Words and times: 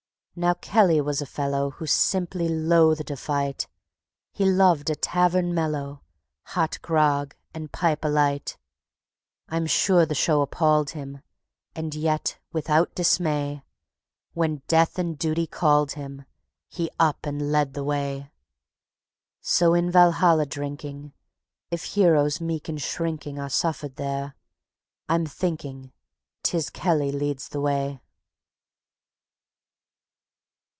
_Now 0.33 0.53
Kelly 0.53 1.01
was 1.01 1.21
a 1.21 1.25
fellow 1.25 1.71
Who 1.71 1.85
simply 1.85 2.47
loathed 2.47 3.11
a 3.11 3.17
fight: 3.17 3.67
He 4.31 4.45
loved 4.45 4.89
a 4.89 4.95
tavern 4.95 5.53
mellow, 5.53 6.03
Grog 6.81 7.35
hot 7.35 7.37
and 7.53 7.69
pipe 7.73 8.05
alight; 8.05 8.57
I'm 9.49 9.65
sure 9.65 10.05
the 10.05 10.15
Show 10.15 10.41
appalled 10.41 10.91
him, 10.91 11.21
And 11.75 11.93
yet 11.93 12.39
without 12.53 12.95
dismay, 12.95 13.61
When 14.31 14.61
Death 14.69 14.97
and 14.97 15.19
Duty 15.19 15.47
called 15.47 15.91
him, 15.91 16.23
He 16.69 16.89
up 16.97 17.25
and 17.25 17.51
led 17.51 17.73
the 17.73 17.83
way. 17.83 18.31
_So 19.43 19.77
in 19.77 19.91
Valhalla 19.91 20.45
drinking 20.45 21.11
(If 21.71 21.83
heroes 21.83 22.39
meek 22.39 22.69
and 22.69 22.81
shrinking 22.81 23.37
Are 23.37 23.49
suffered 23.49 23.97
there), 23.97 24.37
I'm 25.09 25.25
thinking 25.25 25.91
'Tis 26.41 26.69
Kelly 26.69 27.11
leads 27.11 27.49
the 27.49 27.59
way. 27.61 27.99